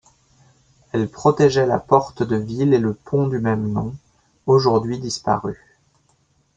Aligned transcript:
Elle 0.93 1.07
protégeait 1.11 1.67
la 1.67 1.77
porte 1.77 2.23
de 2.23 2.35
ville 2.35 2.73
et 2.73 2.79
le 2.79 2.95
pont 2.95 3.27
du 3.27 3.37
même 3.37 3.71
nom, 3.71 3.93
aujourd’hui 4.47 4.97
disparus. 4.97 5.57